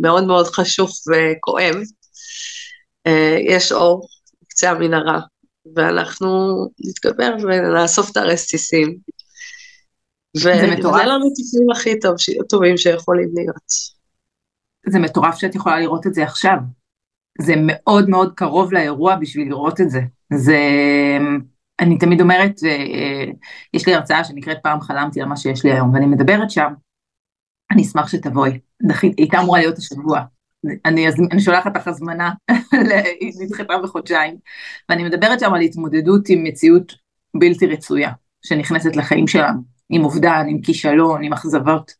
[0.00, 1.74] מאוד מאוד חשוך וכואב,
[3.08, 3.10] uh,
[3.48, 4.08] יש אור
[4.42, 5.20] בקצה המנהרה,
[5.76, 6.28] ואנחנו
[6.84, 8.96] נתגבר ונאסוף את הרסיסים.
[10.36, 10.66] וזה
[11.04, 12.14] לנו טיפולים הכי טוב,
[12.48, 13.94] טובים שיכולים להיות.
[14.88, 16.56] זה מטורף שאת יכולה לראות את זה עכשיו.
[17.40, 20.00] זה מאוד מאוד קרוב לאירוע בשביל לראות את זה.
[20.32, 20.58] זה...
[21.80, 23.24] אני תמיד אומרת, אה,
[23.74, 26.72] יש לי הרצאה שנקראת פעם חלמתי על מה שיש לי היום, ואני מדברת שם
[27.70, 28.58] אני אשמח שתבואי.
[29.02, 30.20] היא הייתה אמורה להיות השבוע.
[30.84, 32.32] אני, אני שולחת לך הזמנה,
[33.20, 34.36] היא נדחתה בחודשיים,
[34.88, 36.92] ואני מדברת שם על התמודדות עם מציאות
[37.36, 38.12] בלתי רצויה,
[38.46, 41.92] שנכנסת לחיים שלנו, עם אובדן, עם כישלון, עם אכזבות.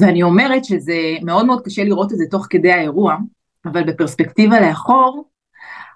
[0.00, 3.16] ואני אומרת שזה מאוד מאוד קשה לראות את זה תוך כדי האירוע,
[3.68, 5.30] אבל בפרספקטיבה לאחור,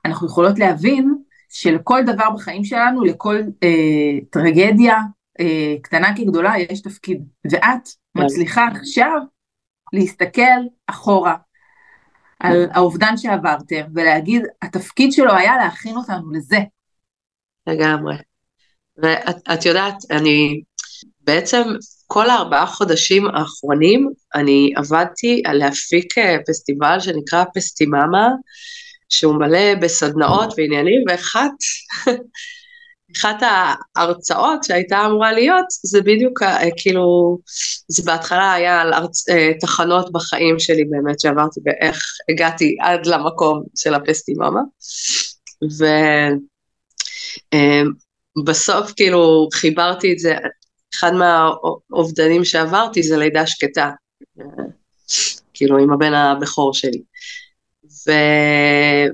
[0.04, 1.14] אנחנו יכולות להבין
[1.48, 4.96] שלכל דבר בחיים שלנו, לכל אה, טרגדיה,
[5.40, 7.24] אה, קטנה כגדולה, יש תפקיד.
[7.52, 8.24] ואת כן.
[8.24, 9.20] מצליחה עכשיו
[9.92, 11.36] להסתכל אחורה
[12.40, 12.74] על כן.
[12.74, 16.58] האובדן שעברתם ולהגיד, התפקיד שלו היה להכין אותנו לזה.
[17.66, 18.16] לגמרי.
[18.96, 20.62] ואת יודעת, אני
[21.20, 21.62] בעצם
[22.12, 28.28] כל הארבעה חודשים האחרונים אני עבדתי על להפיק אה, פסטיבל שנקרא פסטיממה,
[29.08, 31.50] שהוא מלא בסדנאות ועניינים, ואחת
[33.16, 33.36] אחת
[33.96, 37.38] ההרצאות שהייתה אמורה להיות, זה בדיוק, אה, כאילו,
[37.88, 39.28] זה בהתחלה היה על הרצ...
[39.28, 44.60] אה, תחנות בחיים שלי באמת, שעברתי באיך הגעתי עד למקום של הפסטיממה,
[48.36, 50.34] ובסוף כאילו חיברתי את זה,
[50.94, 53.90] אחד מהאובדנים שעברתי זה לידה שקטה,
[55.54, 57.02] כאילו עם הבן הבכור שלי.
[58.06, 58.12] ו...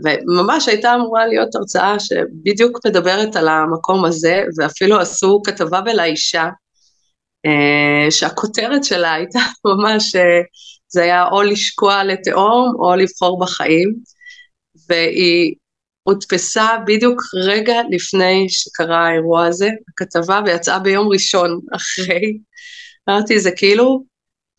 [0.04, 6.48] וממש הייתה אמורה להיות הרצאה שבדיוק מדברת על המקום הזה, ואפילו עשו כתבה בלאישה,
[7.46, 10.40] אה, שהכותרת שלה הייתה ממש, אה,
[10.88, 13.94] זה היה או לשקוע לתהום או לבחור בחיים,
[14.88, 15.54] והיא
[16.06, 22.38] הודפסה בדיוק רגע לפני שקרה האירוע הזה, הכתבה, ויצאה ביום ראשון אחרי.
[23.08, 24.04] אמרתי, זה כאילו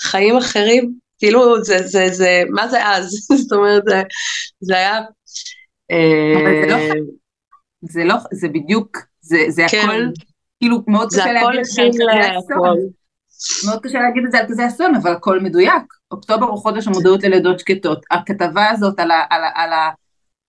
[0.01, 3.09] חיים אחרים, כאילו זה, זה, זה, מה זה אז?
[3.41, 4.01] זאת אומרת, זה,
[4.59, 4.97] זה היה...
[6.35, 6.93] אבל זה לא, אה,
[7.81, 9.81] זה לא, זה בדיוק, זה, זה כן.
[9.83, 10.01] הכל,
[10.59, 12.77] כאילו מאוד קשה להגיד את זה על כזה אסון.
[13.65, 15.83] מאוד קשה להגיד את זה על כזה אסון, אבל הכל מדויק.
[16.11, 18.05] אוקטובר הוא חודש המודעות ללידות שקטות.
[18.11, 19.89] הכתבה הזאת על, ה, על, ה, על, ה,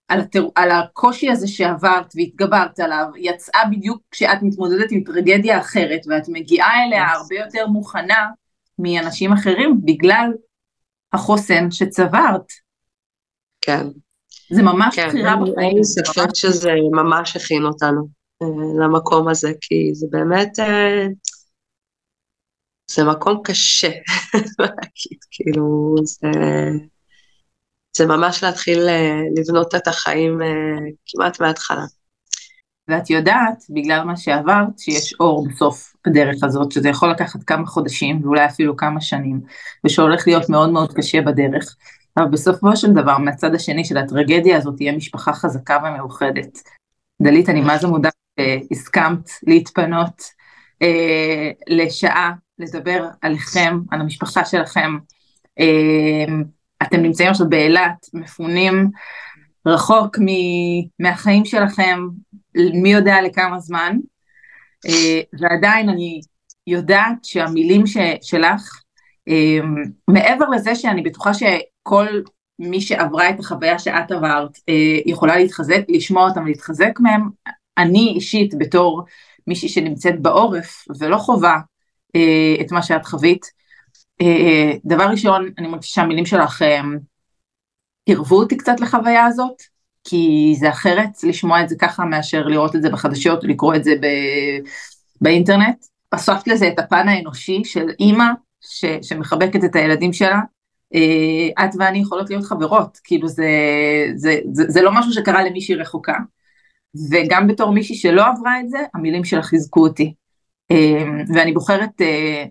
[0.09, 6.01] על, התר, על הקושי הזה שעברת והתגברת עליו, יצאה בדיוק כשאת מתמודדת עם טרגדיה אחרת,
[6.09, 8.27] ואת מגיעה אליה הרבה יותר מוכנה
[8.79, 10.33] מאנשים אחרים, בגלל
[11.13, 12.53] החוסן שצברת.
[13.61, 13.87] כן.
[14.51, 15.59] זה ממש כן, בחירה בחיים.
[15.59, 18.09] אין לי ספק שזה ממש הכין אותנו
[18.43, 21.13] uh, למקום הזה, כי זה באמת, uh,
[22.91, 23.89] זה מקום קשה
[24.59, 26.29] להגיד, כאילו, זה,
[27.97, 30.45] זה ממש להתחיל uh, לבנות את החיים uh,
[31.07, 31.85] כמעט מההתחלה.
[32.89, 38.21] ואת יודעת, בגלל מה שעברת, שיש אור בסוף הדרך הזאת, שזה יכול לקחת כמה חודשים
[38.25, 39.41] ואולי אפילו כמה שנים,
[39.87, 41.77] ושהולך להיות מאוד מאוד קשה בדרך,
[42.17, 46.59] אבל בסופו של דבר, מהצד השני של הטרגדיה הזאת, תהיה משפחה חזקה ומאוחדת.
[47.23, 50.23] דלית, אני מה זה מודעת שהסכמת להתפנות
[50.83, 54.99] אה, לשעה, לדבר עליכם, על המשפחה שלכם.
[55.59, 56.35] אה,
[56.83, 58.91] אתם נמצאים עכשיו באילת, מפונים
[59.67, 60.19] רחוק
[60.99, 61.99] מהחיים שלכם,
[62.55, 63.97] מי יודע לכמה זמן,
[64.87, 66.21] אה, ועדיין אני
[66.67, 68.83] יודעת שהמילים ש, שלך
[70.09, 72.07] מעבר לזה שאני בטוחה שכל
[72.59, 74.51] מי שעברה את החוויה שאת עברת
[75.07, 77.29] יכולה להתחזק, לשמוע אותם להתחזק מהם,
[77.79, 79.05] אני אישית בתור
[79.47, 81.59] מישהי שנמצאת בעורף ולא חווה
[82.61, 83.47] את מה שאת חווית,
[84.85, 86.63] דבר ראשון אני מרגישה שהמילים שלך
[88.07, 89.63] עירבו אותי קצת לחוויה הזאת,
[90.05, 93.95] כי זה אחרת לשמוע את זה ככה מאשר לראות את זה בחדשות ולקרוא את זה
[94.01, 94.07] ב...
[95.21, 95.77] באינטרנט.
[96.11, 98.25] אספת לזה את הפן האנושי של אימא
[98.61, 98.85] ש...
[99.03, 100.41] שמחבקת את הילדים שלה.
[100.95, 103.51] אה, את ואני יכולות להיות חברות, כאילו זה,
[104.15, 106.17] זה, זה, זה לא משהו שקרה למישהי רחוקה.
[107.11, 110.15] וגם בתור מישהי שלא עברה את זה, המילים שלה חיזקו אותי.
[110.71, 111.05] אה,
[111.35, 112.45] ואני בוחרת אה,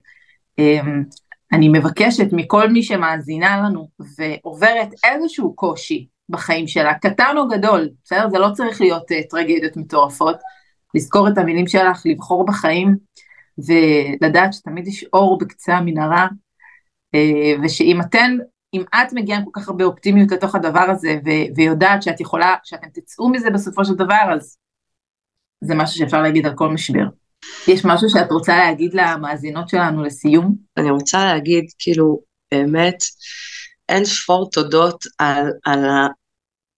[1.53, 8.29] אני מבקשת מכל מי שמאזינה לנו ועוברת איזשהו קושי בחיים שלה, קטן או גדול, בסדר?
[8.29, 10.37] זה לא צריך להיות uh, טרגדיות מטורפות,
[10.95, 12.97] לזכור את המילים שלך, לבחור בחיים
[13.57, 16.27] ולדעת שתמיד יש אור בקצה המנהרה,
[17.15, 18.37] uh, ושאם אתן,
[18.73, 22.87] אם את מגיעה כל כך הרבה אופטימיות לתוך הדבר הזה ו- ויודעת שאת יכולה, שאתם
[22.93, 24.57] תצאו מזה בסופו של דבר, אז
[25.61, 27.05] זה משהו שאפשר להגיד על כל משבר.
[27.67, 30.55] יש משהו שאת רוצה להגיד למאזינות שלנו לסיום?
[30.77, 32.19] אני רוצה להגיד, כאילו,
[32.51, 33.03] באמת,
[33.89, 35.79] אין ספור תודות על, על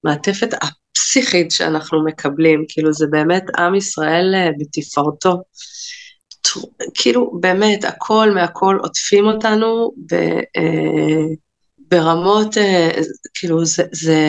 [0.05, 5.37] המעטפת הפסיכית שאנחנו מקבלים, כאילו זה באמת עם ישראל אה, בתפארתו.
[6.93, 10.13] כאילו באמת הכל מהכל עוטפים אותנו ב,
[10.57, 11.35] אה,
[11.77, 12.89] ברמות, אה,
[13.33, 14.21] כאילו זה, זה,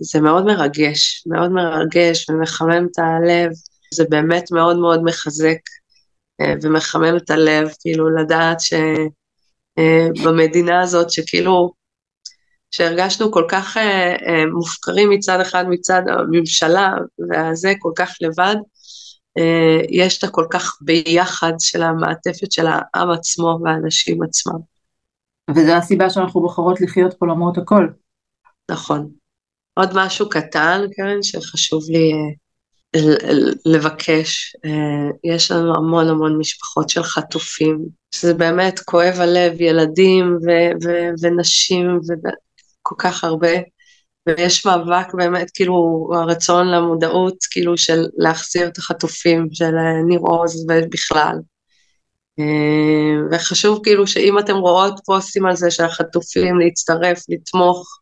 [0.00, 3.50] זה מאוד מרגש, מאוד מרגש ומחמם את הלב.
[3.94, 5.58] זה באמת מאוד מאוד מחזק
[6.40, 8.58] אה, ומחמם את הלב, כאילו לדעת
[9.76, 11.72] שבמדינה אה, הזאת שכאילו,
[12.70, 16.92] שהרגשנו כל כך אה, מופקרים מצד אחד מצד הממשלה
[17.30, 18.56] והזה כל כך לבד,
[19.90, 24.58] יש את הכל כך ביחד של המעטפת של העם עצמו והאנשים עצמם.
[25.50, 27.88] וזו הסיבה שאנחנו בוחרות לחיות פה למרות הכל.
[28.70, 29.10] נכון.
[29.74, 32.12] עוד משהו קטן, קרן, שחשוב לי
[33.66, 34.56] לבקש.
[34.64, 37.84] אה, יש לנו המון המון משפחות של חטופים,
[38.14, 43.52] שזה באמת כואב הלב, ילדים ו- ו- ונשים וכל כך הרבה,
[44.26, 50.66] ויש מאבק באמת, כאילו, הרצון למודעות, כאילו, של להחזיר את החטופים של אה, ניר עוז
[50.68, 51.36] ובכלל.
[52.38, 57.98] אה, וחשוב כאילו שאם אתם רואות פוסטים על זה של החטופים, להצטרף, לתמוך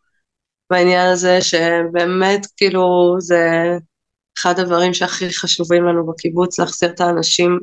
[0.71, 3.43] בעניין הזה, שבאמת כאילו זה
[4.39, 7.59] אחד הדברים שהכי חשובים לנו בקיבוץ, להחזיר את האנשים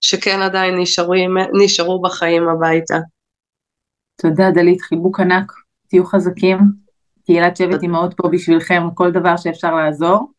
[0.00, 1.14] שכן עדיין נשארו,
[1.64, 2.98] נשארו בחיים הביתה.
[4.22, 5.52] תודה דלית, חיבוק ענק,
[5.88, 6.58] תהיו חזקים,
[7.26, 10.32] קהילת שבט אימהות פה בשבילכם, כל דבר שאפשר לעזור.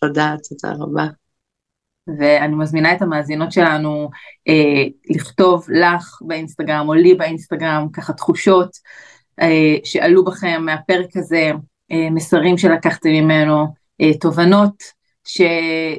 [0.00, 1.06] תודה, תודה רבה.
[2.18, 4.10] ואני מזמינה את המאזינות שלנו
[4.48, 8.70] אה, לכתוב לך באינסטגרם או לי באינסטגרם ככה תחושות
[9.40, 11.50] אה, שעלו בכם מהפרק הזה,
[11.92, 13.66] אה, מסרים שלקחתם ממנו,
[14.20, 15.40] תובנות ש,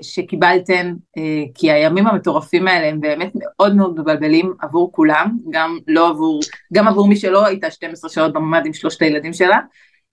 [0.01, 6.09] שקיבלתן, אה, כי הימים המטורפים האלה הם באמת מאוד מאוד מבלבלים עבור כולם, גם לא
[6.09, 6.39] עבור,
[6.73, 9.59] גם עבור מי שלא הייתה 12 שעות בממ"ד עם שלושת הילדים שלה,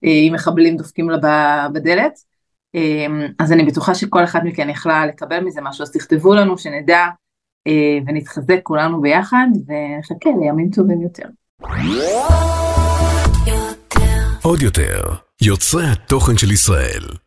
[0.05, 2.35] אה, עם מחבלים דופקים לה בדלת.
[3.39, 7.07] אז אני בטוחה שכל אחת מכן יכלה לקבל מזה משהו, אז תכתבו לנו שנדע
[8.07, 11.29] ונתחזק כולנו ביחד, ונחכה לימים טובים יותר.
[14.43, 15.03] עוד יותר,
[15.43, 17.24] יוצרי התוכן של ישראל.